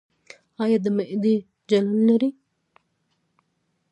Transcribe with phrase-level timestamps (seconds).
[0.63, 1.35] ایا د معدې
[1.69, 2.29] جلن لرئ؟